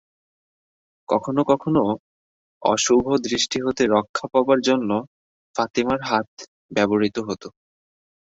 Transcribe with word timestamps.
কখনও 1.09 1.43
কখনও 1.51 1.85
অশুভ 2.61 3.03
দৃষ্টি 3.25 3.57
হতে 3.65 3.83
রক্ষা 3.87 4.25
পাবার 4.33 4.59
জন্য 4.67 4.89
ফাতিমার 5.55 5.99
হাত 6.09 6.29
ব্যবহৃত 6.75 7.17
হতো। 7.27 7.47